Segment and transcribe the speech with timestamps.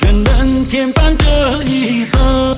[0.00, 2.57] 全能牵绊这一生。